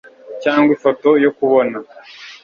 [0.43, 1.77] cyangwa ifoto yo kubona